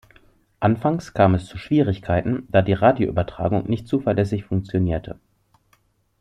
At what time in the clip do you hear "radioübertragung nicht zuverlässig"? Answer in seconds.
2.73-4.45